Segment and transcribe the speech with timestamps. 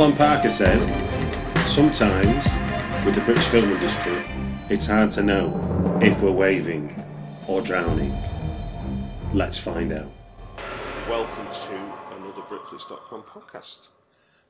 [0.00, 0.80] Alan Parker said,
[1.66, 2.42] sometimes
[3.04, 4.24] with the British film industry,
[4.70, 7.04] it's hard to know if we're waving
[7.46, 8.10] or drowning.
[9.34, 10.10] Let's find out.
[11.06, 11.74] Welcome to
[12.16, 13.88] another Britflicks.com podcast.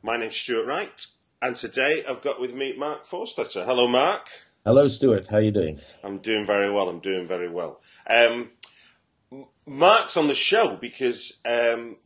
[0.05, 1.05] My name's Stuart Wright,
[1.43, 3.65] and today I've got with me Mark Forstater.
[3.65, 4.28] Hello, Mark.
[4.65, 5.27] Hello, Stuart.
[5.27, 5.81] How are you doing?
[6.05, 6.89] I'm doing very well.
[6.89, 7.81] I'm doing very well.
[8.09, 8.51] Um,
[9.67, 11.97] Mark's on the show because um,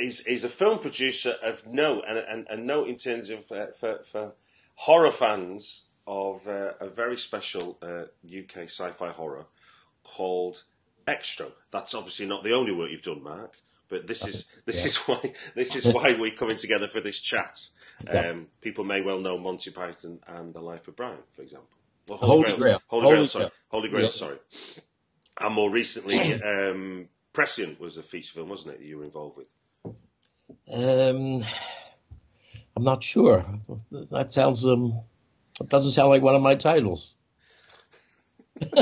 [0.00, 3.66] he's, he's a film producer of note, and, and, and note in terms of uh,
[3.78, 4.32] for, for
[4.74, 9.46] horror fans of uh, a very special uh, UK sci-fi horror
[10.02, 10.64] called
[11.06, 11.52] Xtro.
[11.70, 13.56] That's obviously not the only work you've done, Mark,
[13.88, 17.58] but this is this is why this is why we're coming together for this chat.
[18.08, 21.66] Um, people may well know Monty Python and The Life of Brian, for example.
[22.06, 22.82] Well, Holy Grail, Grail.
[22.86, 24.10] Holy, Holy Grail, sorry, Holy Grail, Yeah.
[24.12, 24.36] sorry.
[25.40, 28.78] And more recently, um, Prescient was a feature film, wasn't it?
[28.78, 29.48] That you were involved with.
[30.72, 31.44] Um,
[32.76, 33.44] I'm not sure.
[34.10, 35.00] That sounds um,
[35.58, 37.16] that doesn't sound like one of my titles.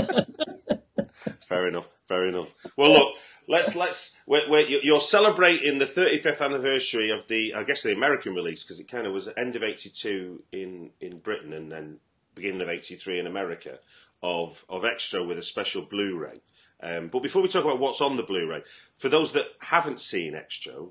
[1.46, 1.88] Fair enough.
[2.08, 2.48] Fair enough.
[2.76, 3.14] Well, look,
[3.48, 4.16] let's let's.
[4.26, 8.80] Wait, you- you're celebrating the 35th anniversary of the, I guess, the American release because
[8.80, 11.98] it kind of was end of '82 in in Britain and then
[12.34, 13.78] beginning of '83 in America
[14.22, 16.40] of of Xtro with a special Blu-ray.
[16.82, 18.62] Um, but before we talk about what's on the Blu-ray,
[18.96, 20.90] for those that haven't seen Xtro,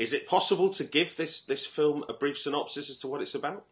[0.00, 3.34] is it possible to give this this film a brief synopsis as to what it's
[3.34, 3.66] about?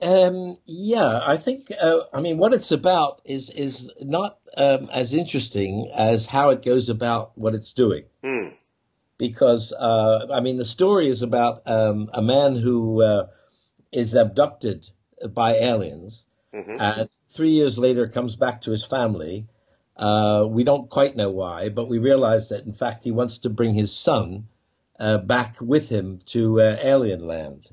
[0.00, 1.72] Um, yeah, I think.
[1.78, 6.62] Uh, I mean, what it's about is is not um, as interesting as how it
[6.62, 8.04] goes about what it's doing.
[8.22, 8.50] Hmm.
[9.18, 13.26] Because uh, I mean, the story is about um, a man who uh,
[13.90, 14.88] is abducted
[15.28, 19.48] by aliens, and three years later comes back to his family.
[19.96, 23.50] Uh, we don't quite know why, but we realize that in fact he wants to
[23.50, 24.46] bring his son
[24.98, 27.68] uh, back with him to uh, alien land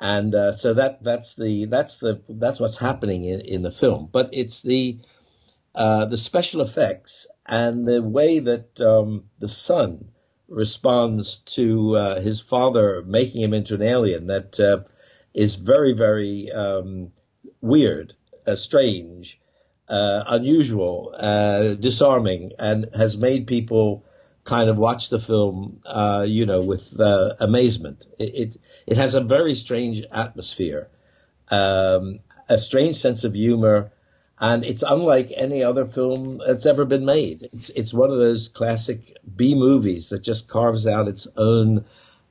[0.00, 4.08] and uh, so that that's the that's the that's what's happening in, in the film.
[4.10, 4.98] But it's the
[5.74, 10.10] uh, the special effects and the way that um, the son
[10.48, 14.78] responds to uh, his father making him into an alien that uh,
[15.34, 17.12] is very very um,
[17.60, 18.14] weird,
[18.54, 19.38] strange,
[19.86, 21.14] unusual,
[21.78, 24.06] disarming, and has made people
[24.50, 28.04] kind of watch the film, uh, you know, with uh, amazement.
[28.18, 28.56] It, it
[28.86, 30.88] it has a very strange atmosphere,
[31.50, 32.18] um,
[32.48, 33.92] a strange sense of humor,
[34.40, 37.48] and it's unlike any other film that's ever been made.
[37.52, 41.84] It's it's one of those classic B movies that just carves out its own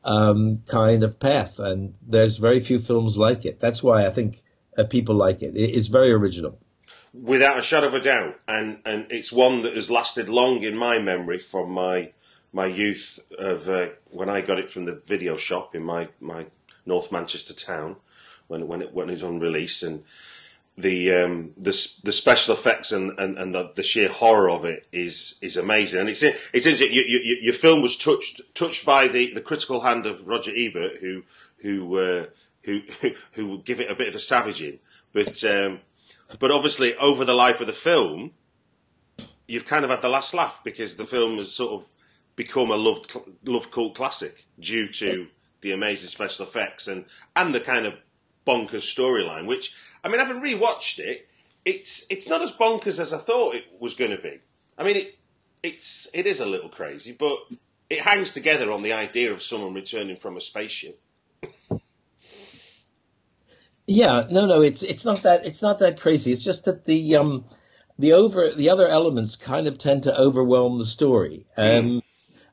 [0.04, 3.62] um, kind of path, and there's very few films like it.
[3.62, 4.42] That's why I think
[4.78, 5.56] uh, people like it.
[5.56, 5.70] it.
[5.78, 6.60] It's very original.
[7.14, 10.76] Without a shadow of a doubt, and and it's one that has lasted long in
[10.78, 12.12] my memory from my
[12.54, 16.48] my youth of uh, when I got it from the video shop in my my
[16.86, 17.98] North Manchester town
[18.48, 19.84] when when it when it was on release.
[19.84, 20.04] And.
[20.78, 21.72] The um, the
[22.06, 26.00] the special effects and, and, and the, the sheer horror of it is is amazing,
[26.00, 30.06] and it's it's you, you- your film was touched touched by the, the critical hand
[30.06, 31.24] of Roger Ebert, who
[31.64, 32.26] who uh,
[32.64, 32.80] who
[33.34, 34.80] who would give it a bit of a savaging,
[35.12, 35.82] but um,
[36.38, 38.32] but obviously, over the life of the film,
[39.48, 41.88] you've kind of had the last laugh because the film has sort of
[42.36, 45.28] become a loved love cult classic due to
[45.62, 47.06] the amazing special effects and
[47.36, 47.96] and the kind of
[48.46, 49.46] bonkers storyline.
[49.48, 49.74] Which
[50.04, 51.30] I mean, having rewatched it,
[51.66, 54.40] it's it's not as bonkers as I thought it was going to be.
[54.78, 55.20] I mean, it
[55.64, 57.38] it's it is a little crazy, but
[57.90, 61.02] it hangs together on the idea of someone returning from a spaceship.
[63.90, 66.32] Yeah, no, no, it's it's not that it's not that crazy.
[66.32, 67.46] It's just that the um
[67.98, 71.48] the over the other elements kind of tend to overwhelm the story.
[71.58, 72.02] Um, mm.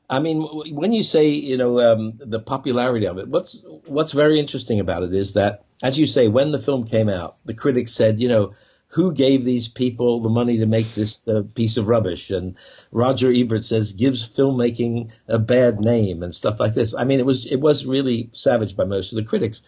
[0.09, 4.39] I mean, when you say you know um, the popularity of it, what's what's very
[4.39, 7.93] interesting about it is that, as you say, when the film came out, the critics
[7.93, 8.53] said, you know,
[8.87, 12.31] who gave these people the money to make this uh, piece of rubbish?
[12.31, 12.55] And
[12.91, 16.95] Roger Ebert says gives filmmaking a bad name and stuff like this.
[16.95, 19.61] I mean, it was it was really savage by most of the critics,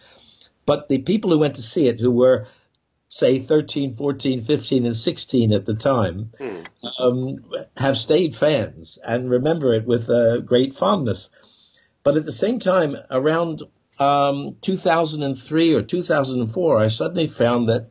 [0.66, 2.46] but the people who went to see it, who were
[3.08, 6.66] say 13, 14, 15, and 16 at the time, mm.
[7.00, 7.44] um,
[7.76, 11.28] have stayed fans and remember it with uh, great fondness.
[12.04, 13.62] But at the same time, around
[13.98, 17.90] um, 2003 or 2004, I suddenly found that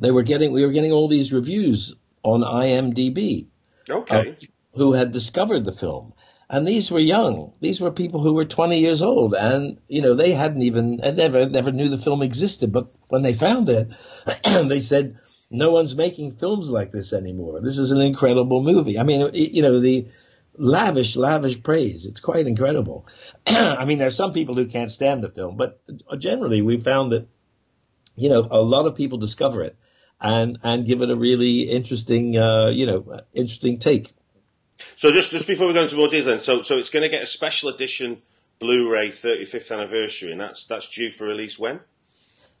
[0.00, 3.46] they were getting we were getting all these reviews on IMDb.
[3.88, 4.30] Okay.
[4.30, 4.46] Uh,
[4.76, 6.12] who had discovered the film.
[6.48, 7.52] And these were young.
[7.60, 11.48] These were people who were 20 years old, and you know they hadn't even never
[11.48, 12.72] never knew the film existed.
[12.72, 13.88] But when they found it,
[14.44, 15.18] they said,
[15.50, 17.60] "No one's making films like this anymore.
[17.60, 20.06] This is an incredible movie." I mean, you know the
[20.56, 22.06] lavish, lavish praise.
[22.06, 23.06] It's quite incredible.
[23.46, 25.80] I mean, there's some people who can't stand the film, but
[26.18, 27.26] generally we found that
[28.14, 29.76] you know a lot of people discover it
[30.20, 34.12] and and give it a really interesting, uh, you know, interesting take.
[34.96, 37.22] So just just before we go into more detail, so so it's going to get
[37.22, 38.22] a special edition
[38.58, 41.80] Blu-ray 35th anniversary, and that's that's due for release when?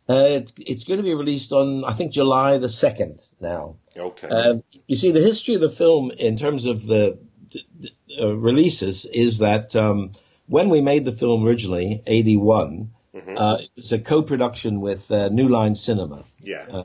[0.08, 3.76] Uh, it's it's going to be released on I think July the second now.
[3.96, 4.28] Okay.
[4.28, 7.18] Um, you see, the history of the film in terms of the,
[7.50, 7.90] the
[8.20, 10.12] uh, releases is that um,
[10.46, 13.34] when we made the film originally, eighty one, mm-hmm.
[13.36, 16.24] uh, it's a co-production with uh, New Line Cinema.
[16.40, 16.66] Yeah.
[16.70, 16.84] Uh,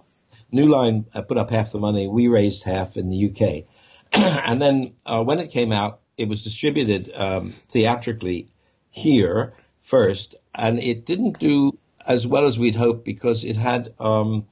[0.52, 2.08] New Line uh, put up half the money.
[2.08, 3.66] We raised half in the UK.
[4.14, 8.50] and then uh, when it came out, it was distributed um, theatrically
[8.90, 11.72] here first, and it didn't do
[12.06, 14.48] as well as we'd hoped because it had, um,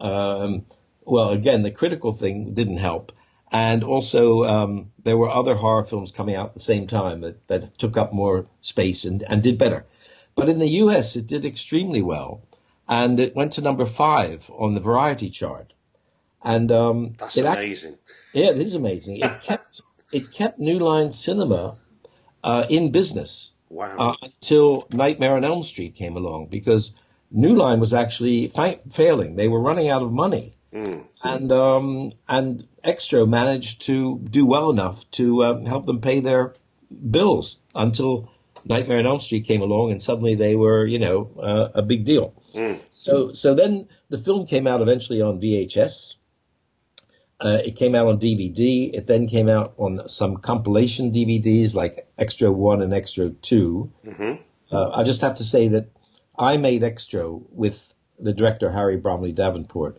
[0.00, 0.64] um,
[1.04, 3.12] well, again, the critical thing didn't help.
[3.52, 7.46] And also, um, there were other horror films coming out at the same time that,
[7.48, 9.84] that took up more space and, and did better.
[10.34, 12.42] But in the US, it did extremely well.
[12.88, 15.73] And it went to number five on the variety chart.
[16.44, 17.94] And um, that's amazing.
[17.94, 19.16] Actually, yeah, it is amazing.
[19.16, 19.80] It kept
[20.12, 21.76] it kept New Line Cinema
[22.42, 23.96] uh, in business wow.
[23.98, 26.92] uh, until Nightmare on Elm Street came along because
[27.30, 29.36] New Line was actually fi- failing.
[29.36, 31.04] They were running out of money, mm.
[31.22, 36.54] and um, and Xtro managed to do well enough to um, help them pay their
[37.10, 38.30] bills until
[38.64, 42.04] Nightmare on Elm Street came along, and suddenly they were, you know, uh, a big
[42.04, 42.34] deal.
[42.54, 42.78] Mm.
[42.90, 46.16] So so then the film came out eventually on VHS
[47.44, 48.92] uh, it came out on DVD.
[48.94, 53.92] It then came out on some compilation DVDs like Xtro 1 and Xtro 2.
[54.06, 54.42] Mm-hmm.
[54.74, 55.88] Uh, I just have to say that
[56.38, 59.98] I made Xtro with the director Harry Bromley Davenport.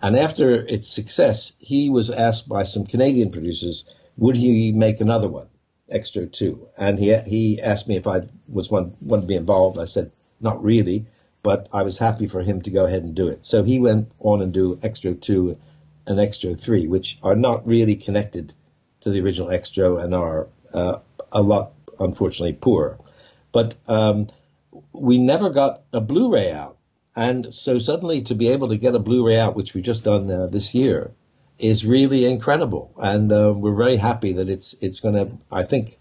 [0.00, 5.28] And after its success, he was asked by some Canadian producers, would he make another
[5.28, 5.48] one,
[5.92, 6.68] Xtro 2?
[6.78, 9.78] And he, he asked me if I was one, one to be involved.
[9.78, 11.06] I said, not really,
[11.42, 13.44] but I was happy for him to go ahead and do it.
[13.44, 15.58] So he went on and do Xtro 2
[16.06, 18.54] and Xtro 3, which are not really connected
[19.00, 20.98] to the original Xtro and are uh,
[21.32, 22.98] a lot, unfortunately, poor.
[23.52, 24.28] But um,
[24.92, 26.76] we never got a Blu-ray out.
[27.14, 30.30] And so suddenly to be able to get a Blu-ray out, which we've just done
[30.30, 31.12] uh, this year,
[31.58, 32.92] is really incredible.
[32.98, 35.96] And uh, we're very happy that it's it's going to, I think,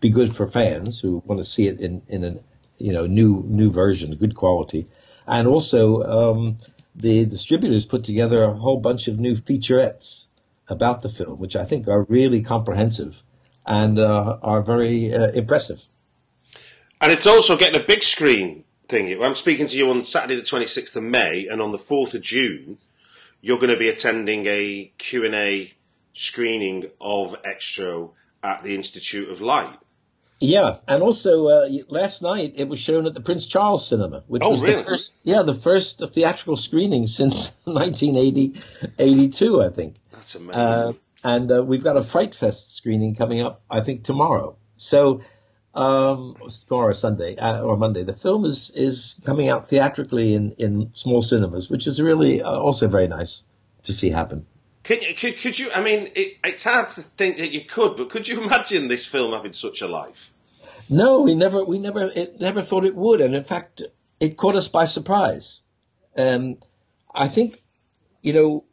[0.00, 2.34] be good for fans who want to see it in, in a
[2.78, 4.86] you know new new version, good quality,
[5.26, 6.58] and also um,
[6.96, 10.26] the distributors put together a whole bunch of new featurettes
[10.68, 13.22] about the film, which I think are really comprehensive
[13.66, 15.84] and uh, are very uh, impressive.
[17.00, 19.22] And it's also getting a big screen thing.
[19.22, 22.22] I'm speaking to you on Saturday the 26th of May, and on the 4th of
[22.22, 22.78] June,
[23.40, 25.74] you're going to be attending a Q&A
[26.14, 28.12] screening of Xtro
[28.42, 29.76] at the Institute of Light.
[30.38, 34.42] Yeah, and also uh, last night it was shown at the Prince Charles Cinema, which
[34.44, 34.76] oh, was really?
[34.76, 38.60] the first, yeah, the first theatrical screening since 1980,
[38.98, 39.96] 82, I think.
[40.12, 40.60] That's amazing.
[40.60, 40.92] Uh,
[41.24, 44.56] and uh, we've got a Fright Fest screening coming up, I think tomorrow.
[44.76, 45.22] So
[45.74, 46.36] um,
[46.68, 51.22] tomorrow Sunday uh, or Monday, the film is is coming out theatrically in in small
[51.22, 53.44] cinemas, which is really uh, also very nice
[53.84, 54.46] to see happen.
[54.86, 57.96] Can you, could, could you, I mean, it, it's hard to think that you could,
[57.96, 60.32] but could you imagine this film having such a life?
[60.88, 63.20] No, we never, we never, it never thought it would.
[63.20, 63.82] And in fact,
[64.20, 65.62] it caught us by surprise.
[66.16, 66.58] Um,
[67.12, 67.60] I think,
[68.22, 68.64] you know,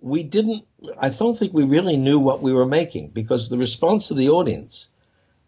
[0.00, 0.66] we didn't,
[0.98, 4.30] I don't think we really knew what we were making because the response of the
[4.30, 4.88] audience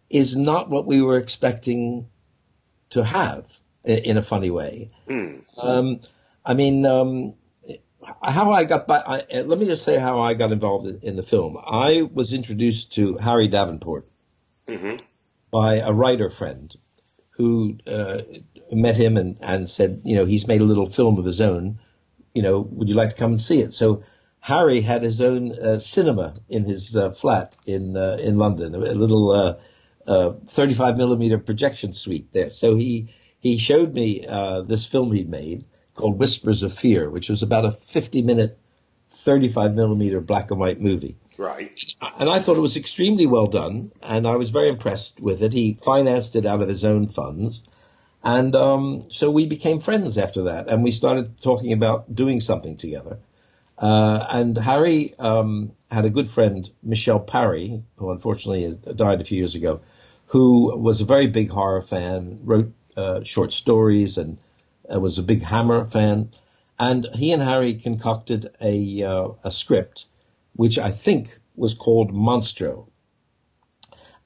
[0.09, 2.07] is not what we were expecting
[2.91, 4.89] to have in a funny way.
[5.09, 5.43] Mm.
[5.57, 5.99] Um,
[6.45, 7.33] I mean, um,
[8.23, 11.15] how I got by, I, let me just say how I got involved in, in
[11.15, 11.57] the film.
[11.57, 14.07] I was introduced to Harry Davenport
[14.67, 14.95] mm-hmm.
[15.51, 16.75] by a writer friend
[17.31, 18.19] who uh,
[18.71, 21.79] met him and, and said, you know, he's made a little film of his own.
[22.33, 23.73] You know, would you like to come and see it?
[23.73, 24.03] So
[24.39, 28.79] Harry had his own uh, cinema in his uh, flat in uh, in London, a
[28.79, 29.55] little uh,
[30.07, 32.49] uh, 35 millimeter projection suite there.
[32.49, 33.09] So he
[33.39, 34.25] he showed me
[34.65, 35.65] this film he'd made
[35.97, 38.57] called Whispers of Fear, which was about a 50 minute,
[39.09, 41.17] 35 millimeter black and white movie.
[41.37, 41.77] Right.
[42.19, 45.53] And I thought it was extremely well done, and I was very impressed with it.
[45.53, 47.63] He financed it out of his own funds.
[48.23, 52.77] And um, so we became friends after that, and we started talking about doing something
[52.77, 53.19] together.
[53.77, 59.37] Uh, and Harry um, had a good friend, Michel Parry, who unfortunately died a few
[59.37, 59.81] years ago,
[60.27, 64.39] who was a very big horror fan, wrote uh, short stories, and
[64.93, 66.31] uh, was a big Hammer fan.
[66.79, 70.05] And he and Harry concocted a, uh, a script,
[70.53, 72.87] which I think was called Monstro.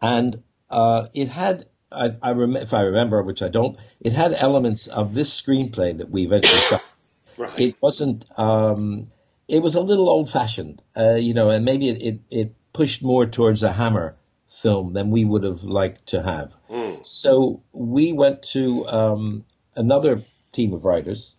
[0.01, 4.33] And uh, it had, I, I rem- if I remember, which I don't, it had
[4.33, 6.83] elements of this screenplay that we eventually shot.
[7.37, 7.59] Right.
[7.59, 8.25] It wasn't.
[8.37, 9.07] Um,
[9.47, 13.03] it was a little old fashioned, uh, you know, and maybe it, it, it, pushed
[13.03, 14.15] more towards a Hammer
[14.47, 16.55] film than we would have liked to have.
[16.69, 17.05] Mm.
[17.05, 21.35] So we went to um, another team of writers,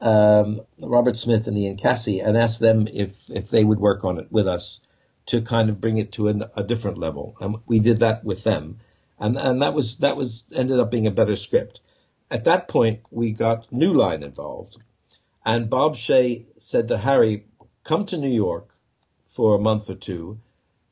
[0.00, 4.18] um, Robert Smith and Iain Cassie, and asked them if if they would work on
[4.18, 4.80] it with us
[5.26, 7.36] to kind of bring it to an, a different level.
[7.40, 8.78] And we did that with them,
[9.18, 11.80] and and that was that was ended up being a better script.
[12.30, 14.76] At that point, we got New Line involved,
[15.44, 17.44] and Bob Shaye said to Harry,
[17.84, 18.74] "Come to New York
[19.26, 20.38] for a month or two,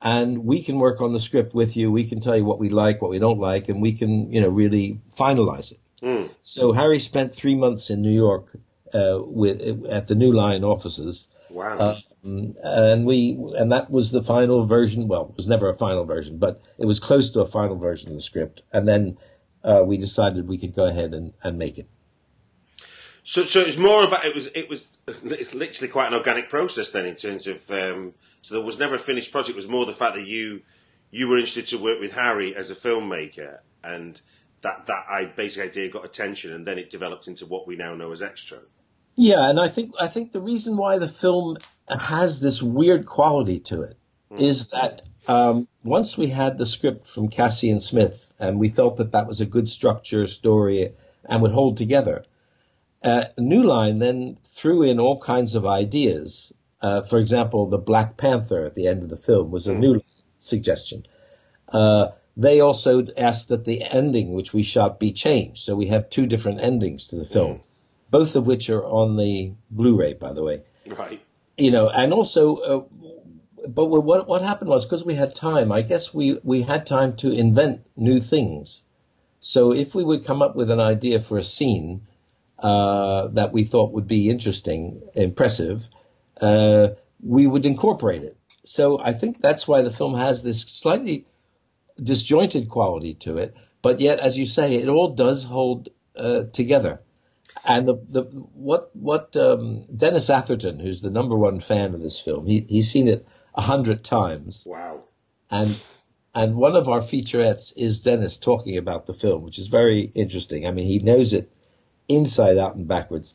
[0.00, 1.90] and we can work on the script with you.
[1.90, 4.40] We can tell you what we like, what we don't like, and we can, you
[4.40, 5.80] know, really finalize it.
[6.02, 6.30] Mm.
[6.40, 8.54] So Harry spent three months in New York
[8.94, 11.28] uh, with at the New Line offices.
[11.50, 11.78] Wow.
[12.24, 15.08] Um, and we and that was the final version.
[15.08, 18.10] Well, it was never a final version, but it was close to a final version
[18.10, 18.62] of the script.
[18.72, 19.18] And then
[19.64, 21.88] uh, we decided we could go ahead and, and make it.
[23.24, 26.90] So, so it was more about it was it was literally quite an organic process
[26.90, 29.50] then in terms of um, so there was never a finished project.
[29.50, 30.62] It was more the fact that you
[31.10, 34.20] you were interested to work with Harry as a filmmaker, and
[34.62, 37.94] that that I basic idea got attention, and then it developed into what we now
[37.94, 38.60] know as Xtro.
[39.16, 41.56] Yeah, and I think I think the reason why the film
[41.88, 43.96] has this weird quality to it
[44.30, 44.40] mm.
[44.40, 48.96] is that um, once we had the script from Cassie and Smith, and we felt
[48.96, 52.24] that that was a good structure story and would hold together
[53.02, 56.52] uh, New Line then threw in all kinds of ideas.
[56.80, 59.78] Uh, for example, the Black Panther at the end of the film was a mm.
[59.78, 60.02] New Line
[60.40, 61.04] suggestion.
[61.68, 65.58] Uh, they also asked that the ending, which we shot, be changed.
[65.58, 67.62] So we have two different endings to the film, mm.
[68.10, 70.62] both of which are on the Blu-ray, by the way.
[70.86, 71.20] Right.
[71.56, 72.84] You know, and also, uh,
[73.68, 75.72] but what what happened was because we had time.
[75.72, 78.84] I guess we we had time to invent new things.
[79.40, 82.06] So if we would come up with an idea for a scene,
[82.60, 85.88] uh, that we thought would be interesting, impressive,
[86.40, 86.90] uh,
[87.20, 88.36] we would incorporate it.
[88.64, 91.26] So I think that's why the film has this slightly
[92.02, 97.00] disjointed quality to it, but yet, as you say, it all does hold uh, together.
[97.64, 102.18] And the, the what what um, Dennis Atherton, who's the number one fan of this
[102.18, 104.64] film, he, he's seen it a hundred times.
[104.66, 105.04] Wow!
[105.50, 105.78] And
[106.34, 110.66] and one of our featurettes is Dennis talking about the film, which is very interesting.
[110.66, 111.50] I mean, he knows it
[112.08, 113.34] inside out and backwards.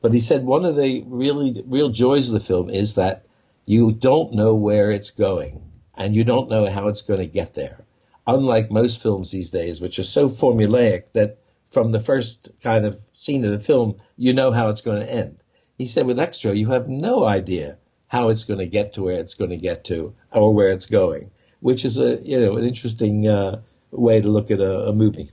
[0.00, 3.26] But he said one of the really real joys of the film is that
[3.66, 5.62] you don't know where it's going
[5.96, 7.84] and you don't know how it's going to get there.
[8.26, 11.38] Unlike most films these days, which are so formulaic that
[11.70, 15.10] from the first kind of scene of the film, you know how it's going to
[15.10, 15.38] end.
[15.78, 19.20] He said with Xtro, you have no idea how it's going to get to where
[19.20, 22.64] it's going to get to or where it's going, which is a you know an
[22.64, 23.60] interesting uh,
[23.90, 25.30] way to look at a, a movie.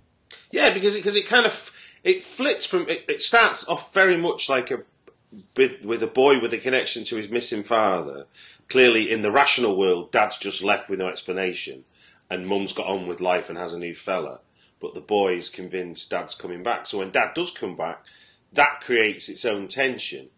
[0.52, 1.72] Yeah, because because it, it kind of
[2.04, 4.84] it flits from it, it starts off very much like a
[5.56, 8.26] with, with a boy with a connection to his missing father.
[8.70, 11.84] Clearly, in the rational world, dad's just left with no explanation,
[12.30, 14.40] and mum's got on with life and has a new fella.
[14.80, 16.86] But the boy's convinced dad's coming back.
[16.86, 18.04] So when dad does come back,
[18.54, 20.30] that creates its own tension.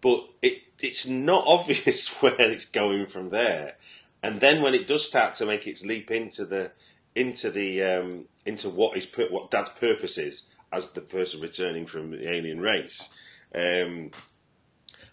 [0.00, 3.76] But it it's not obvious where it's going from there.
[4.22, 6.72] And then when it does start to make its leap into the
[7.14, 11.86] into the um, into what is put what dad's purpose is as the person returning
[11.86, 13.08] from the alien race.
[13.54, 14.10] Um,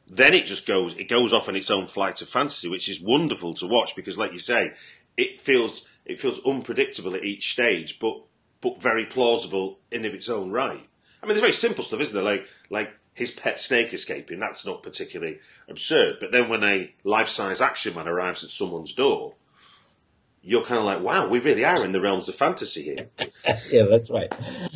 [0.10, 3.02] then it just goes it goes off on its own flight of fantasy, which is
[3.02, 4.74] wonderful to watch because, like you say,
[5.18, 8.22] it feels it feels unpredictable at each stage, but
[8.60, 10.88] but very plausible in of its own right.
[11.22, 12.24] I mean, there's very simple stuff, isn't there?
[12.24, 16.18] Like like his pet snake escaping, that's not particularly absurd.
[16.20, 19.34] But then when a life size action man arrives at someone's door,
[20.44, 23.10] you're kind of like, wow, we really are in the realms of fantasy here.
[23.72, 24.32] yeah, that's right.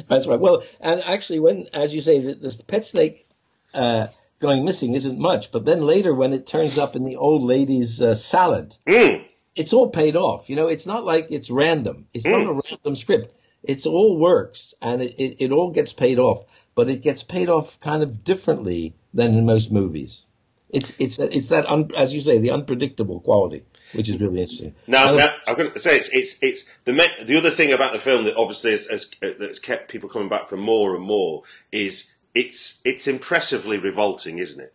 [0.07, 0.39] That's right.
[0.39, 3.25] Well, and actually, when, as you say, this pet snake
[3.73, 4.07] uh,
[4.39, 8.01] going missing isn't much, but then later when it turns up in the old lady's
[8.01, 9.23] uh, salad, mm.
[9.55, 10.49] It's all paid off.
[10.49, 12.07] You know, it's not like it's random.
[12.13, 12.31] It's mm.
[12.31, 13.35] not a random script.
[13.63, 17.49] It's all works and it, it, it all gets paid off but it gets paid
[17.49, 20.25] off kind of differently than in most movies.
[20.69, 24.73] It's it's it's that un, as you say the unpredictable quality, which is really interesting.
[24.87, 26.93] Now, now I'm going to say it's it's it's the
[27.25, 30.47] the other thing about the film that obviously has, has, that's kept people coming back
[30.47, 31.43] for more and more
[31.73, 34.73] is it's it's impressively revolting, isn't it?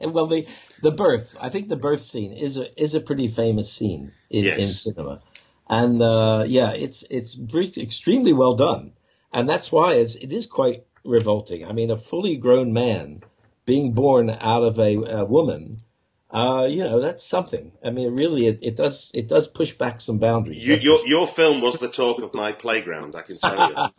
[0.12, 0.44] well, the
[0.82, 4.44] the birth, I think the birth scene is a is a pretty famous scene in,
[4.44, 4.58] yes.
[4.58, 5.22] in cinema,
[5.68, 7.38] and uh, yeah, it's it's
[7.78, 8.92] extremely well done,
[9.32, 11.64] and that's why it's, it is quite revolting.
[11.64, 13.22] I mean, a fully grown man
[13.64, 15.82] being born out of a, a woman,
[16.30, 17.72] uh, you know, that's something.
[17.84, 20.66] I mean, really, it, it does it does push back some boundaries.
[20.66, 23.14] You, your your film was the talk of my playground.
[23.16, 23.76] I can tell you.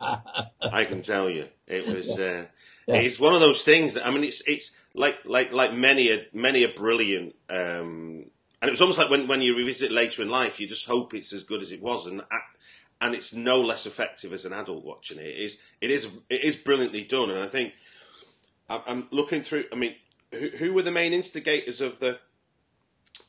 [0.60, 2.18] I can tell you, it was.
[2.18, 2.46] Uh,
[2.86, 2.96] yeah.
[2.96, 3.94] It's one of those things.
[3.94, 7.34] That, I mean, it's it's like like like many a many a brilliant.
[7.48, 8.26] Um,
[8.60, 11.14] and it was almost like when, when you revisit later in life, you just hope
[11.14, 12.06] it's as good as it was.
[12.06, 12.22] And
[13.00, 15.26] and it's no less effective as an adult watching it.
[15.26, 17.74] It is it is it is brilliantly done, and I think
[18.68, 19.64] I'm looking through.
[19.72, 19.94] I mean,
[20.32, 22.18] who, who were the main instigators of the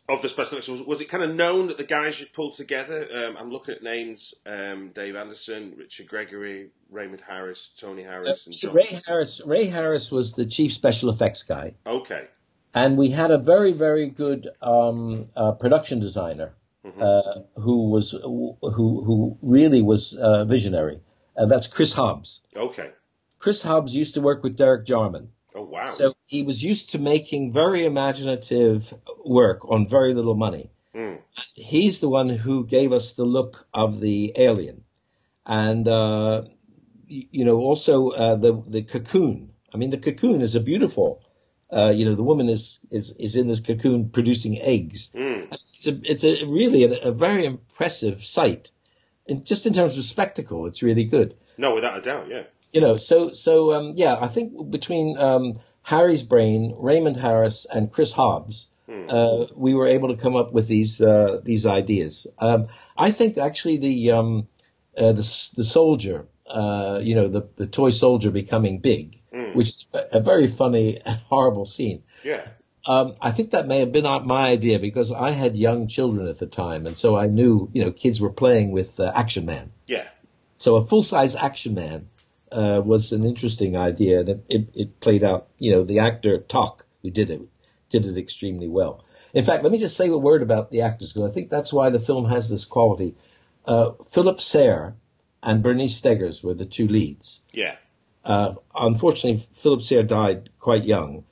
[0.07, 0.67] of the special effects?
[0.67, 3.07] Was, was, it kind of known that the guys should pulled together?
[3.13, 8.55] Um, I'm looking at names: um, Dave Anderson, Richard Gregory, Raymond Harris, Tony Harris, and
[8.55, 8.73] John.
[8.73, 9.41] Ray Harris.
[9.45, 11.75] Ray Harris was the chief special effects guy.
[11.85, 12.27] Okay.
[12.73, 16.53] And we had a very, very good um, uh, production designer
[16.85, 17.01] mm-hmm.
[17.01, 20.99] uh, who was who who really was uh, visionary.
[21.35, 22.41] and that's Chris Hobbs.
[22.55, 22.91] Okay.
[23.39, 25.29] Chris Hobbs used to work with Derek Jarman.
[25.55, 25.87] Oh wow!
[25.87, 28.93] So he was used to making very imaginative
[29.25, 30.69] work on very little money.
[30.93, 31.17] Mm.
[31.55, 34.83] He's the one who gave us the look of the alien,
[35.45, 36.43] and uh,
[37.07, 39.53] you know also uh, the the cocoon.
[39.73, 41.23] I mean, the cocoon is a beautiful
[41.71, 45.09] uh, you know, the woman is, is, is in this cocoon producing eggs.
[45.09, 45.49] Mm.
[45.51, 48.71] It's a, it's a really a, a, very impressive sight.
[49.27, 51.35] And just in terms of spectacle, it's really good.
[51.57, 52.43] No, without a doubt, yeah.
[52.73, 55.53] You know, so, so, um, yeah, I think between, um,
[55.89, 59.09] Harry's brain, Raymond Harris and Chris Hobbs, mm.
[59.09, 62.27] uh, we were able to come up with these, uh, these ideas.
[62.37, 64.47] Um, I think actually the, um,
[64.95, 69.55] uh, the, the soldier, uh, you know, the, the toy soldier becoming big, mm.
[69.55, 72.03] which is a very funny and horrible scene.
[72.23, 72.45] Yeah.
[72.85, 76.37] Um, I think that may have been my idea because I had young children at
[76.37, 79.71] the time, and so I knew, you know, kids were playing with uh, Action Man.
[79.87, 80.07] Yeah.
[80.57, 82.09] So a full size Action Man
[82.51, 85.47] uh, was an interesting idea, and it, it, it, played out.
[85.57, 87.41] You know, the actor Tok who did it
[87.89, 89.03] did it extremely well.
[89.33, 91.71] In fact, let me just say a word about the actors because I think that's
[91.71, 93.15] why the film has this quality.
[93.65, 94.95] Uh, Philip Sayre
[95.43, 97.41] and Bernice Steggers were the two leads.
[97.53, 97.75] Yeah.
[98.25, 101.23] Uh, unfortunately, Philip Sayre died quite young,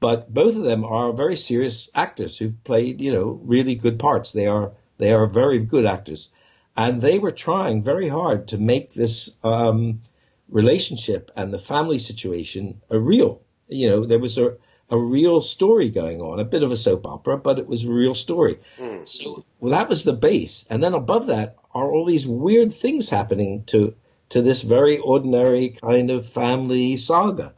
[0.00, 4.32] but both of them are very serious actors who've played, you know, really good parts.
[4.32, 6.30] They are they are very good actors,
[6.76, 10.00] and they were trying very hard to make this um,
[10.48, 13.42] relationship and the family situation are real.
[13.68, 14.56] You know, there was a
[14.90, 17.92] a real story going on, a bit of a soap opera, but it was a
[17.92, 18.58] real story.
[18.78, 19.06] Mm.
[19.08, 23.08] So well, that was the base, and then above that are all these weird things
[23.08, 23.94] happening to
[24.28, 27.54] to this very ordinary kind of family saga,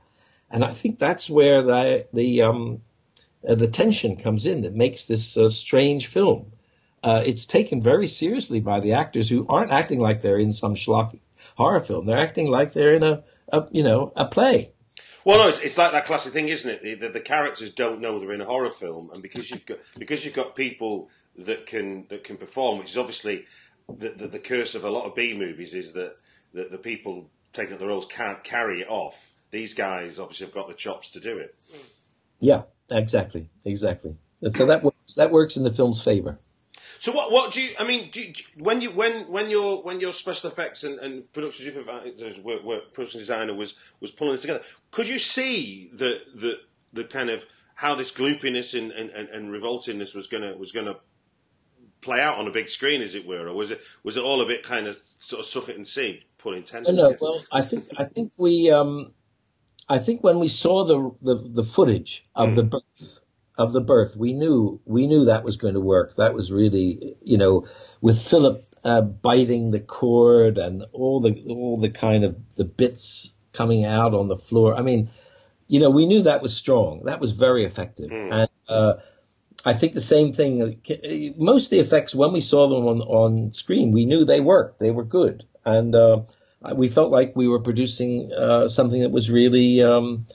[0.51, 2.83] and I think that's where the the um,
[3.46, 6.53] uh, the tension comes in that makes this a strange film.
[7.03, 10.74] Uh, it's taken very seriously by the actors who aren't acting like they're in some
[10.74, 11.20] schlocky
[11.58, 12.06] horror film.
[12.06, 14.72] They're acting like they're in a, a you know a play.
[15.24, 16.82] Well, no, it's, it's like that classic thing, isn't it?
[16.82, 19.78] The, the, the, characters don't know they're in a horror film, and because you've got
[19.98, 23.44] because you've got people that can that can perform, which is obviously
[23.88, 26.16] the the, the curse of a lot of B movies, is that
[26.54, 29.30] the, the people taking up the roles can't carry it off.
[29.50, 31.54] These guys obviously have got the chops to do it.
[32.38, 34.16] Yeah, exactly, exactly.
[34.42, 35.16] And so that works.
[35.16, 36.38] That works in the film's favor.
[36.98, 37.74] So what what do you?
[37.78, 41.66] I mean, you, when you when when your when your special effects and, and production
[41.66, 46.54] supervisor, work, work, production designer was was pulling this together, could you see the the
[46.92, 47.44] the kind of
[47.76, 50.96] how this gloopiness and, and, and, and revoltingness was gonna was gonna
[52.00, 54.40] play out on a big screen, as it were, or was it was it all
[54.40, 56.94] a bit kind of sort of suck it and see, pun intended?
[56.94, 57.16] No, no.
[57.20, 59.12] Well, I think I think we um,
[59.88, 62.54] I think when we saw the the, the footage of mm.
[62.56, 63.20] the birth
[63.58, 66.14] of the birth, we knew we knew that was going to work.
[66.14, 67.66] That was really, you know,
[68.00, 73.34] with Philip uh, biting the cord and all the all the kind of the bits
[73.52, 74.76] coming out on the floor.
[74.76, 75.10] I mean,
[75.66, 77.04] you know, we knew that was strong.
[77.04, 78.10] That was very effective.
[78.12, 78.94] And uh,
[79.64, 80.80] I think the same thing.
[81.36, 84.78] Most of the effects, when we saw them on, on screen, we knew they worked.
[84.78, 85.44] They were good.
[85.64, 86.22] And uh,
[86.74, 90.26] we felt like we were producing uh, something that was really um,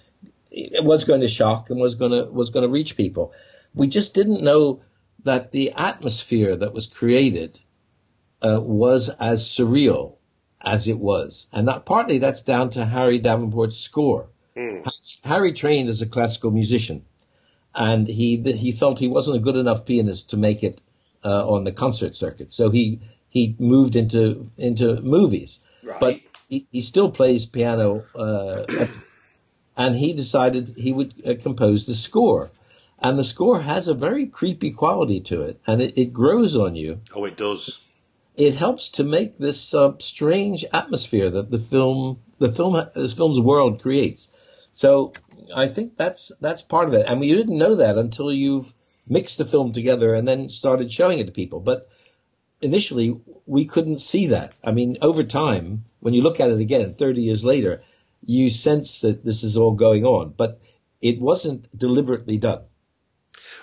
[0.54, 3.34] it was going to shock and was going to was going to reach people.
[3.74, 4.84] We just didn't know
[5.24, 7.60] that the atmosphere that was created
[8.42, 10.18] uh, was as surreal
[10.62, 14.30] as it was, and that partly that's down to Harry Davenport's score.
[14.56, 14.88] Mm.
[15.24, 17.06] Harry trained as a classical musician,
[17.74, 20.82] and he he felt he wasn't a good enough pianist to make it
[21.26, 25.62] uh, on the concert circuit, so he he moved into into movies.
[25.84, 26.00] Right.
[26.00, 28.86] But he, he still plays piano, uh,
[29.76, 32.52] and he decided he would uh, compose the score.
[33.00, 36.76] And the score has a very creepy quality to it, and it, it grows on
[36.76, 37.00] you.
[37.14, 37.80] Oh, it does.
[38.36, 43.40] It helps to make this uh, strange atmosphere that the film, the film, this film's
[43.40, 44.32] world creates.
[44.72, 45.14] So
[45.54, 48.74] I think that's that's part of it, and we didn't know that until you've
[49.08, 51.60] mixed the film together and then started showing it to people.
[51.60, 51.90] But
[52.62, 54.54] initially, we couldn't see that.
[54.64, 57.84] I mean, over time, when you look at it again, 30 years later,
[58.26, 60.60] you sense that this is all going on, but
[61.02, 62.62] it wasn't deliberately done.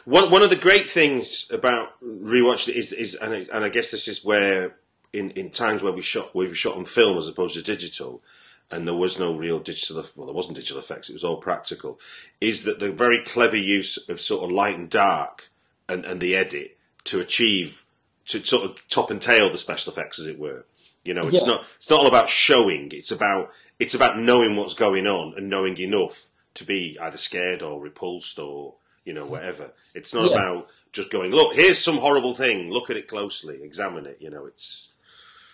[0.05, 4.09] One one of the great things about rewatch is is and, and I guess this
[4.09, 4.77] is where
[5.13, 8.23] in, in times where we shot where we shot on film as opposed to digital,
[8.71, 11.99] and there was no real digital well there wasn't digital effects it was all practical,
[12.41, 15.51] is that the very clever use of sort of light and dark
[15.89, 17.85] and, and the edit to achieve
[18.27, 20.65] to sort of top and tail the special effects as it were.
[21.05, 21.55] You know, it's yeah.
[21.55, 22.91] not it's not all about showing.
[22.93, 27.63] It's about it's about knowing what's going on and knowing enough to be either scared
[27.63, 29.73] or repulsed or you know whatever.
[29.95, 30.37] It's not yeah.
[30.37, 31.55] about just going look.
[31.55, 32.71] Here's some horrible thing.
[32.71, 33.63] Look at it closely.
[33.63, 34.19] Examine it.
[34.21, 34.93] You know, it's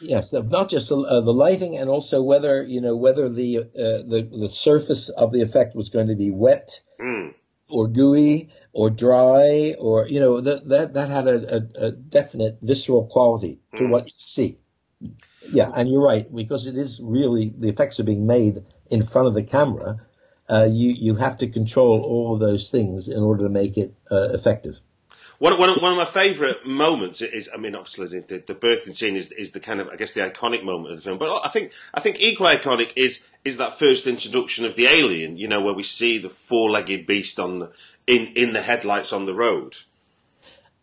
[0.00, 4.28] yes, not just uh, the lighting and also whether you know whether the uh, the
[4.30, 6.80] the surface of the effect was going to be wet.
[7.00, 7.35] Mm.
[7.68, 12.59] Or gooey, or dry, or you know that that that had a, a, a definite
[12.62, 13.90] visceral quality to mm.
[13.90, 14.61] what you see.
[15.50, 19.28] Yeah, and you're right because it is really the effects are being made in front
[19.28, 20.00] of the camera.
[20.48, 24.28] Uh, you you have to control all those things in order to make it uh,
[24.32, 24.78] effective.
[25.38, 28.96] One, one, one of my favourite moments is, I mean, obviously the, the, the, birthing
[28.96, 31.18] scene is, is the kind of, I guess, the iconic moment of the film.
[31.18, 35.37] But I think, I think equally iconic is is that first introduction of the alien.
[35.37, 37.68] You know, where we see the four legged beast on
[38.06, 39.76] in in the headlights on the road.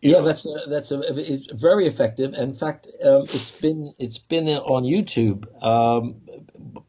[0.04, 2.34] Yeah, that's a, that's a, it's very effective.
[2.34, 5.46] In fact, um, it's been it's been on YouTube.
[5.64, 6.20] Um,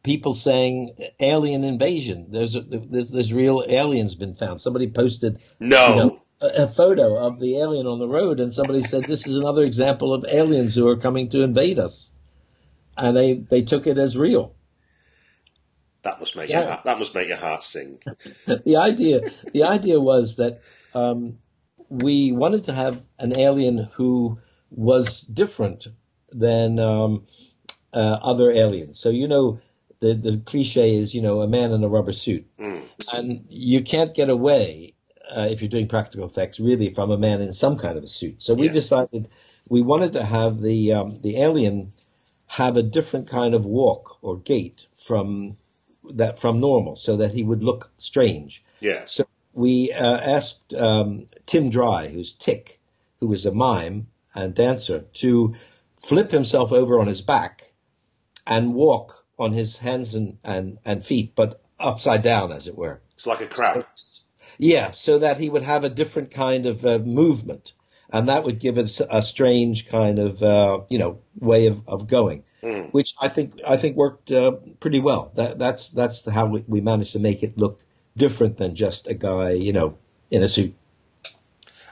[0.04, 2.28] people saying alien invasion.
[2.30, 4.60] There's a, there's there's real aliens been found.
[4.60, 5.88] Somebody posted no.
[5.88, 9.38] You know, a, photo of the alien on the road, and somebody said this is
[9.38, 12.12] another example of aliens who are coming to invade us,
[12.97, 14.54] and they they took it as real.
[16.01, 16.65] That must make yeah.
[16.65, 17.99] your, that must make your heart sing.
[18.45, 19.21] the idea
[19.54, 20.60] the idea was that
[20.93, 21.38] um,
[22.03, 25.88] we wanted to have an alien who was different
[26.31, 27.25] than um,
[27.93, 28.99] uh, other aliens.
[28.99, 29.60] So you know,
[29.99, 32.84] the the cliche is you know a man in a rubber suit, mm.
[33.13, 34.93] and you can't get away
[35.36, 38.08] uh, if you're doing practical effects really from a man in some kind of a
[38.08, 38.41] suit.
[38.41, 38.73] So we yeah.
[38.73, 39.29] decided
[39.69, 41.93] we wanted to have the um, the alien
[42.47, 45.58] have a different kind of walk or gait from
[46.13, 48.63] that from normal, so that he would look strange.
[48.79, 49.05] Yeah.
[49.05, 52.79] So we uh, asked um, Tim Dry, who's Tik,
[53.19, 55.55] who was a mime and dancer, to
[55.97, 57.71] flip himself over on his back
[58.45, 63.01] and walk on his hands and, and, and feet, but upside down, as it were.
[63.15, 63.85] It's like a crab.
[63.95, 64.25] So,
[64.57, 67.73] yeah, so that he would have a different kind of uh, movement,
[68.09, 72.07] and that would give us a strange kind of uh, you know way of, of
[72.07, 72.89] going, mm.
[72.91, 75.31] which I think I think worked uh, pretty well.
[75.35, 77.81] That, that's that's how we, we managed to make it look
[78.17, 79.97] different than just a guy, you know,
[80.30, 80.73] in a suit.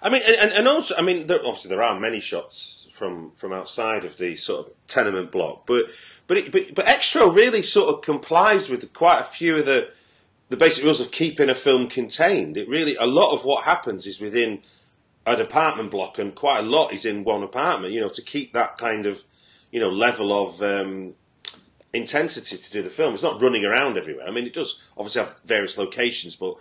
[0.01, 3.53] I mean, and, and also, I mean, there, obviously there are many shots from, from
[3.53, 5.85] outside of the sort of tenement block, but
[6.27, 9.89] but it, but but Xtro really sort of complies with quite a few of the
[10.49, 12.57] the basic rules of keeping a film contained.
[12.57, 14.61] It really a lot of what happens is within
[15.25, 17.93] an apartment block, and quite a lot is in one apartment.
[17.93, 19.23] You know, to keep that kind of
[19.71, 21.15] you know level of um,
[21.93, 23.13] intensity to do the film.
[23.13, 24.27] It's not running around everywhere.
[24.27, 26.55] I mean, it does obviously have various locations, but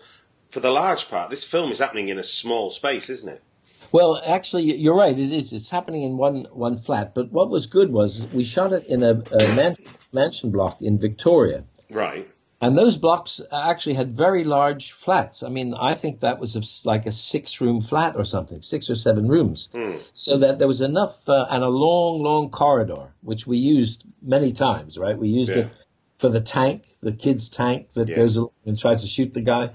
[0.51, 3.43] for the large part, this film is happening in a small space, isn't it?
[3.91, 5.19] Well, actually, you're right.
[5.19, 5.53] It is.
[5.53, 7.15] It's happening in one one flat.
[7.15, 9.75] But what was good was we shot it in a, a man,
[10.13, 11.65] mansion block in Victoria.
[11.91, 12.29] Right.
[12.63, 15.43] And those blocks actually had very large flats.
[15.43, 18.89] I mean, I think that was a, like a six room flat or something, six
[18.89, 19.69] or seven rooms.
[19.75, 20.01] Mm.
[20.13, 24.53] So that there was enough, uh, and a long, long corridor, which we used many
[24.53, 25.19] times, right?
[25.19, 25.63] We used yeah.
[25.63, 25.73] it
[26.19, 28.15] for the tank, the kid's tank that yeah.
[28.15, 29.71] goes and tries to shoot the guy.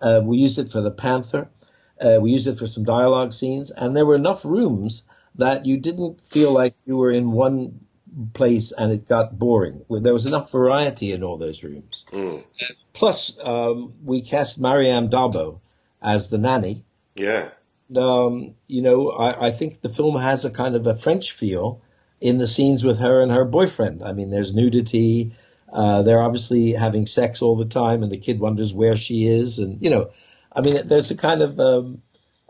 [0.00, 1.50] Uh, we used it for the Panther.
[2.00, 5.02] Uh, we used it for some dialogue scenes, and there were enough rooms
[5.34, 7.80] that you didn't feel like you were in one
[8.32, 9.84] place and it got boring.
[9.88, 12.06] There was enough variety in all those rooms.
[12.12, 12.44] Mm.
[12.92, 15.60] Plus, um, we cast Maryam d'Abo
[16.02, 16.84] as the nanny.
[17.14, 17.50] Yeah.
[17.94, 21.82] Um, you know, I, I, think the film has a kind of a French feel
[22.20, 24.02] in the scenes with her and her boyfriend.
[24.04, 25.34] I mean, there's nudity.
[25.72, 29.58] Uh, they're obviously having sex all the time, and the kid wonders where she is.
[29.58, 30.10] And you know,
[30.52, 32.02] I mean, there's a kind of um,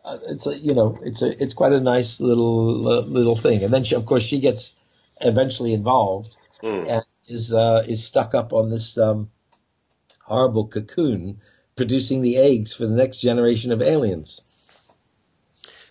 [0.04, 3.64] uh, it's a you know, it's a it's quite a nice little uh, little thing.
[3.64, 4.74] And then she, of course, she gets
[5.20, 6.88] eventually involved mm.
[6.88, 9.30] and is uh, is stuck up on this um,
[10.24, 11.40] horrible cocoon
[11.76, 14.42] producing the eggs for the next generation of aliens.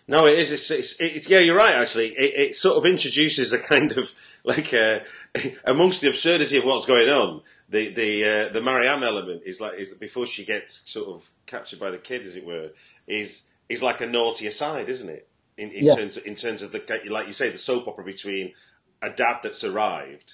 [0.07, 0.51] No, it is.
[0.51, 1.75] It's, it's, it's, yeah, you're right.
[1.75, 4.13] Actually, it, it, sort of introduces a kind of
[4.43, 4.99] like uh,
[5.65, 7.41] amongst the absurdity of what's going on.
[7.69, 11.79] The the uh, the Maryam element is like is before she gets sort of captured
[11.79, 12.71] by the kid, as it were,
[13.05, 15.27] is is like a naughty aside, isn't it?
[15.57, 15.95] In, in yeah.
[15.95, 18.53] terms of, in terms of the like you say the soap opera between
[19.01, 20.33] a dad that's arrived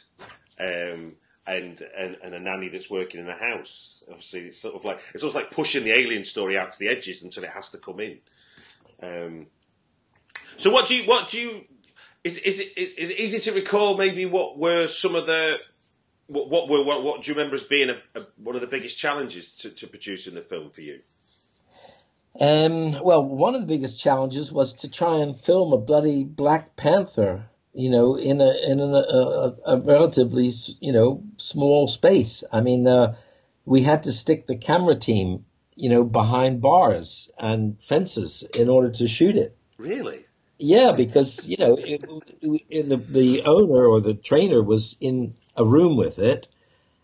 [0.60, 1.14] um,
[1.48, 4.04] and, and and a nanny that's working in a house.
[4.08, 6.88] Obviously, it's sort of like it's almost like pushing the alien story out to the
[6.88, 8.18] edges until it has to come in.
[9.02, 9.48] Um,
[10.58, 11.62] so, what do you what do you
[12.24, 15.60] is is it is it easy to recall maybe what were some of the
[16.28, 18.68] what, what were what, what do you remember as being a, a, one of the
[18.68, 21.00] biggest challenges to, to producing the film for you?
[22.40, 26.76] Um, well, one of the biggest challenges was to try and film a bloody Black
[26.76, 32.44] Panther you know, in a in a, a, a relatively you know small space.
[32.52, 33.16] I mean, uh,
[33.66, 38.92] we had to stick the camera team, you know, behind bars and fences in order
[38.92, 39.58] to shoot it.
[39.78, 40.26] Really?
[40.58, 42.06] Yeah, because you know, it,
[42.70, 46.48] it, the the owner or the trainer was in a room with it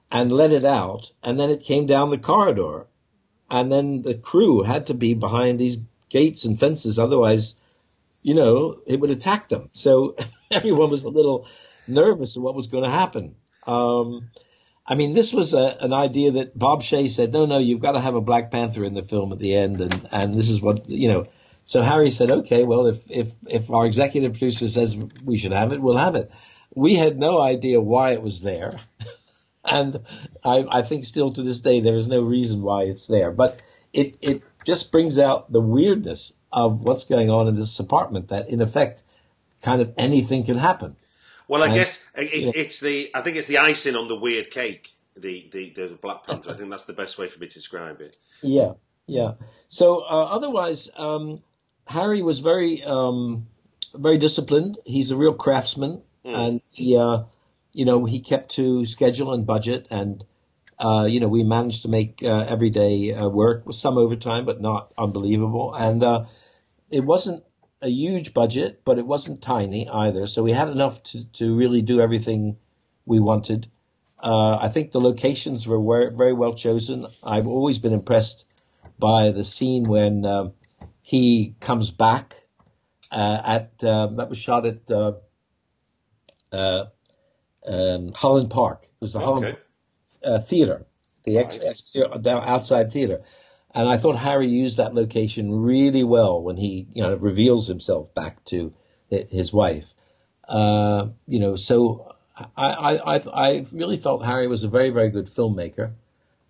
[0.09, 2.87] and let it out, and then it came down the corridor,
[3.49, 5.79] and then the crew had to be behind these
[6.09, 7.55] gates and fences, otherwise,
[8.21, 9.69] you know, it would attack them.
[9.73, 10.15] So
[10.55, 11.47] everyone was a little
[11.87, 13.35] nervous of what was going to happen.
[13.65, 14.29] Um,
[14.85, 17.93] I mean, this was a, an idea that Bob Shaye said, no, no, you've got
[17.93, 20.61] to have a Black Panther in the film at the end, and and this is
[20.61, 21.25] what you know.
[21.63, 25.71] So Harry said, okay, well, if if if our executive producer says we should have
[25.71, 26.31] it, we'll have it.
[26.73, 28.79] We had no idea why it was there,
[29.65, 29.99] and
[30.43, 33.61] I, I think still to this day there is no reason why it's there, but
[33.93, 38.29] it it just brings out the weirdness of what's going on in this apartment.
[38.29, 39.03] That in effect
[39.61, 40.95] kind of anything can happen.
[41.47, 42.51] Well, I and, guess it's, yeah.
[42.55, 44.95] it's, the I think it's the icing on the weird cake.
[45.17, 46.51] The, the, the Black Panther.
[46.51, 48.15] I think that's the best way for me to describe it.
[48.41, 48.73] Yeah,
[49.05, 49.33] yeah.
[49.67, 51.43] So uh, otherwise, um,
[51.85, 53.47] Harry was very um,
[53.93, 54.79] very disciplined.
[54.85, 56.33] He's a real craftsman, mm.
[56.33, 57.23] and he uh,
[57.73, 60.23] you know he kept to schedule and budget, and
[60.79, 64.61] uh, you know we managed to make uh, everyday uh, work with some overtime, but
[64.61, 65.73] not unbelievable.
[65.73, 66.25] And uh,
[66.89, 67.43] it wasn't
[67.81, 70.27] a huge budget, but it wasn't tiny either.
[70.27, 72.57] So we had enough to, to really do everything
[73.05, 73.67] we wanted.
[74.19, 77.07] Uh, I think the locations were very well chosen.
[77.23, 78.45] I've always been impressed
[78.99, 80.51] by the scene when uh,
[81.01, 82.35] he comes back
[83.11, 85.13] uh, at uh, that was shot at uh,
[86.51, 86.85] uh,
[87.67, 88.83] um, Holland Park.
[88.83, 89.25] It was the okay.
[89.25, 90.85] Holland Theater,
[91.23, 93.23] the ex- ex- outside theater.
[93.73, 98.13] And I thought Harry used that location really well when he, you know, reveals himself
[98.13, 98.73] back to
[99.09, 99.93] his wife.
[100.47, 102.13] Uh, you know, so
[102.57, 105.93] I, I, I really felt Harry was a very, very good filmmaker.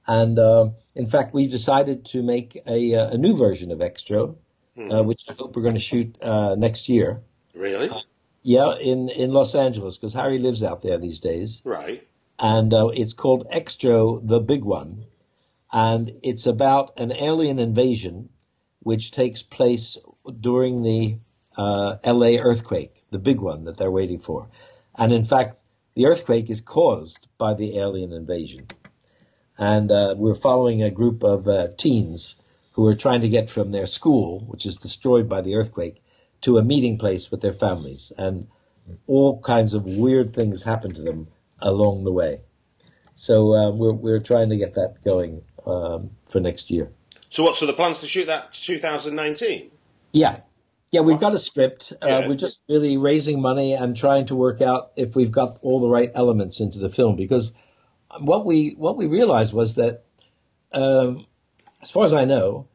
[0.08, 4.36] And uh, in fact, we decided to make a, a new version of Xtro,
[4.76, 4.92] hmm.
[4.92, 7.22] uh, which I hope we're going to shoot uh, next year.
[7.54, 7.90] Really?
[7.90, 8.00] Uh,
[8.42, 11.62] yeah, in, in Los Angeles, because Harry lives out there these days.
[11.64, 12.08] Right.
[12.40, 15.06] And uh, it's called Xtro, the Big One
[15.72, 18.30] and it's about an alien invasion
[18.80, 19.98] which takes place
[20.40, 21.18] during the
[21.58, 24.50] uh, LA earthquake, the big one that they're waiting for.
[24.98, 25.58] And in fact,
[25.94, 28.68] the earthquake is caused by the alien invasion.
[29.58, 32.36] And uh, we're following a group of uh, teens
[32.74, 36.02] who are trying to get from their school, which is destroyed by the earthquake,
[36.42, 38.12] to a meeting place with their families.
[38.18, 38.48] And
[39.08, 41.28] all kinds of weird things happen to them
[41.60, 42.42] along the way.
[43.14, 46.92] So uh, we're, we're trying to get that going um, for next year.
[47.30, 47.56] So what?
[47.56, 49.72] So the plans to shoot that 2019?
[50.12, 50.42] Yeah,
[50.92, 51.02] yeah.
[51.02, 51.94] We've got a script.
[52.02, 52.24] Uh.
[52.28, 55.90] We're just really raising money and trying to work out if we've got all the
[55.90, 57.54] right elements into the film because
[58.20, 60.04] what we what we realized was that,
[60.74, 61.26] um,
[61.82, 62.68] as far as I know,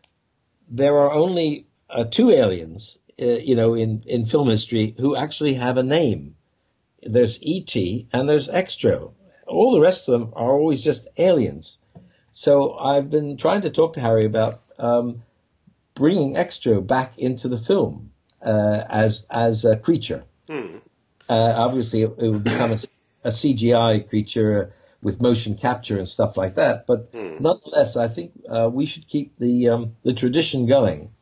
[0.69, 5.55] there are only uh, two aliens, uh, you know, in in film history who actually
[5.55, 6.37] have a name.
[7.03, 8.09] There's E.T.
[8.13, 9.13] and there's Xtro.
[9.47, 11.79] All the rest of them are always just aliens.
[12.37, 15.23] So I've been trying to talk to Harry about um,
[15.95, 20.23] bringing Xtro back into the film uh, as as a creature.
[20.47, 20.77] Hmm.
[21.31, 22.79] Uh, obviously, it, it would become a,
[23.25, 26.87] a CGI creature with motion capture and stuff like that.
[26.87, 27.37] But Hmm.
[27.41, 31.13] nonetheless, I think uh, we should keep the um, the tradition going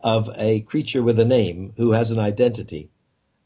[0.00, 2.90] of a creature with a name who has an identity,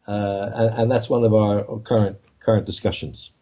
[0.06, 3.32] uh, and, and that's one of our current current discussions.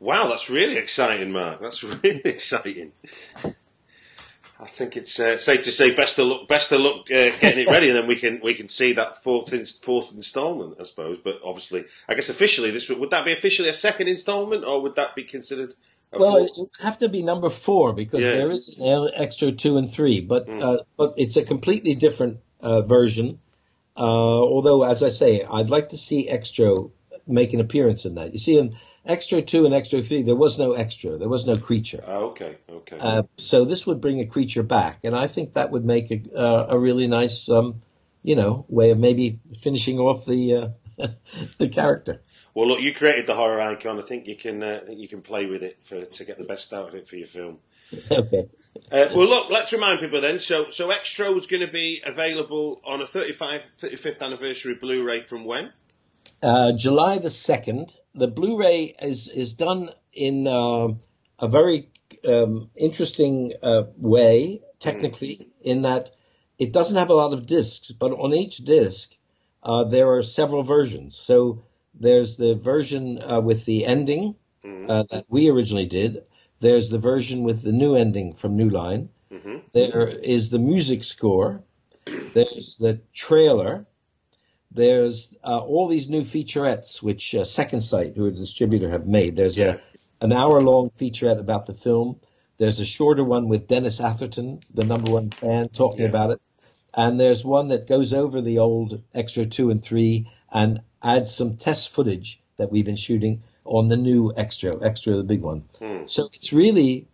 [0.00, 1.60] Wow, that's really exciting, Mark.
[1.60, 2.92] That's really exciting.
[4.58, 7.60] I think it's uh, safe to say best of luck, best of luck uh, getting
[7.60, 10.84] it ready, and then we can we can see that fourth in, fourth instalment, I
[10.84, 11.18] suppose.
[11.18, 14.96] But obviously, I guess officially, this would, that be officially a second instalment, or would
[14.96, 15.74] that be considered?
[16.12, 16.50] A Well, fourth?
[16.50, 18.32] it would have to be number four because Yeah.
[18.32, 22.82] there is an Xtro two and three, but uh, but it's a completely different uh,
[22.82, 23.38] version.
[23.96, 26.90] Uh, although, as I say, I'd like to see Xtro
[27.26, 28.32] make an appearance in that.
[28.32, 28.76] You see, in
[29.08, 32.04] Xtro two and Xtro three, there was no Xtro, there was no creature.
[32.06, 32.98] Oh, okay, okay.
[32.98, 36.22] Uh, so this would bring a creature back, and I think that would make a,
[36.36, 37.80] uh, a really nice, um,
[38.22, 41.08] you know, way of maybe finishing off the uh,
[41.58, 42.20] the character.
[42.54, 43.98] well, look, you created the horror icon.
[43.98, 46.36] I think you can uh, I think you can play with it for to get
[46.36, 47.58] the best out of it for your film.
[48.10, 48.48] okay.
[48.92, 50.38] Uh, well, look, let's remind people then.
[50.38, 55.44] So, so Xtro is going to be available on a 35, 35th anniversary Blu-ray from
[55.44, 55.72] when?
[56.42, 57.94] Uh, July the second.
[58.14, 60.88] The Blu-ray is is done in uh,
[61.38, 61.88] a very
[62.26, 66.10] um, interesting uh, way, technically, in that
[66.58, 69.14] it doesn't have a lot of discs, but on each disc
[69.62, 71.16] uh, there are several versions.
[71.16, 71.62] So
[71.94, 74.36] there's the version uh, with the ending
[74.88, 76.24] uh, that we originally did.
[76.58, 79.10] There's the version with the new ending from New Line.
[79.72, 81.62] There is the music score.
[82.32, 83.86] There's the trailer.
[84.72, 89.06] There's uh, all these new featurettes, which uh, Second Sight, who are the distributor, have
[89.06, 89.36] made.
[89.36, 89.76] There's Yeah.
[89.76, 89.80] a
[90.22, 92.20] an hour long featurette about the film.
[92.58, 96.08] There's a shorter one with Dennis Atherton, the number one fan, talking Yeah.
[96.08, 96.40] about it.
[96.92, 101.56] And there's one that goes over the old Xtro two and three and adds some
[101.56, 105.64] test footage that we've been shooting on the new Xtro, Xtro the big one.
[106.04, 107.08] So it's really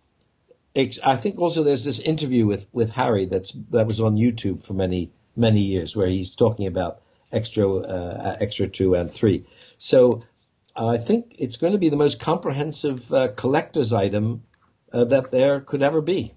[0.77, 4.75] I think also there's this interview with, with Harry that's that was on YouTube for
[4.75, 7.01] many many years where he's talking about
[7.33, 9.47] Xtro uh, Xtro two and three.
[9.79, 10.23] So
[10.75, 14.43] I think it's going to be the most comprehensive uh, collector's item
[14.93, 16.33] uh, that there could ever be.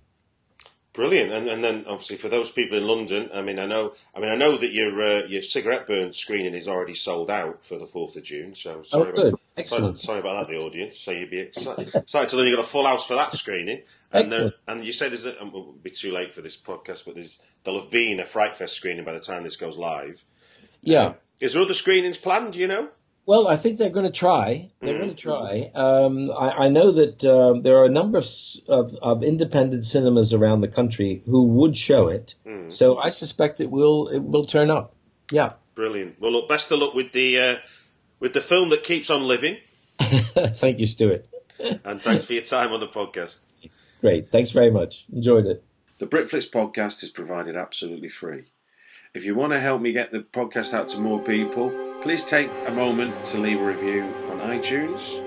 [0.91, 4.19] Brilliant, and, and then obviously for those people in London, I mean, I know, I
[4.19, 7.77] mean, I know that your uh, your cigarette burn screening is already sold out for
[7.77, 8.55] the fourth of June.
[8.55, 9.27] So sorry, Oh, good.
[9.27, 9.99] about, Excellent.
[9.99, 10.97] sorry about that, the audience.
[10.97, 13.83] So you'd be excited, excited to learn you got a full house for that screening.
[14.11, 14.55] And, uh, Excellent.
[14.67, 17.13] and you say there's, a, um, it will be too late for this podcast, but
[17.15, 20.25] there's there'll have been a Fright Fest screening by the time this goes live.
[20.81, 21.13] Yeah.
[21.39, 22.53] Is there other screenings planned?
[22.53, 22.89] Do you know?
[23.25, 24.71] Well, I think they're going to try.
[24.79, 25.71] They're going to try.
[25.75, 28.25] Um, I, I know that um, there are a number of,
[28.67, 32.33] of, of independent cinemas around the country who would show it.
[32.69, 34.95] So I suspect it will it will turn up.
[35.31, 35.53] Yeah.
[35.75, 36.19] Brilliant.
[36.19, 37.55] Well, look, best of luck with the uh,
[38.19, 39.57] with the film that keeps on living,
[39.99, 41.27] Thank you, Stuart.
[41.83, 43.41] and thanks for your time on the podcast.
[43.99, 44.31] Great.
[44.31, 45.05] Thanks very much.
[45.11, 45.63] Enjoyed it.
[45.99, 48.45] The Britflicks podcast is provided absolutely free.
[49.11, 52.51] If you want to help me get the podcast out to more people, please take
[52.67, 55.17] a moment to leave a review on iTunes.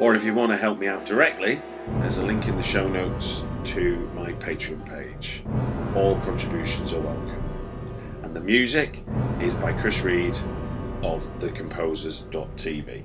[0.00, 1.60] Or if you want to help me out directly,
[2.00, 5.42] there's a link in the show notes to my Patreon page.
[5.94, 7.44] All contributions are welcome.
[8.22, 9.04] And the music
[9.42, 10.34] is by Chris Read
[11.02, 13.04] of thecomposers.tv.